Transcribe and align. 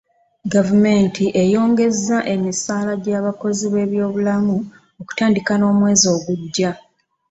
Gavumenti 0.53 1.23
eyongezza 1.43 2.17
emisaala 2.33 2.93
gy'abakozi 3.03 3.65
b'ebyobulamu 3.73 4.55
okutandika 5.01 5.53
n'omwezi 5.57 6.05
ogujja. 6.15 6.71